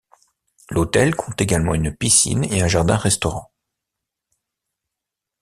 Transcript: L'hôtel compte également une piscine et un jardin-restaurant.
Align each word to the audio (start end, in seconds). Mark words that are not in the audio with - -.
L'hôtel 0.71 1.13
compte 1.15 1.39
également 1.41 1.75
une 1.75 1.95
piscine 1.95 2.43
et 2.45 2.63
un 2.63 2.67
jardin-restaurant. 2.67 3.51